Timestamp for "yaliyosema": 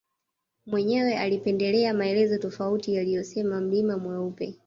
2.95-3.61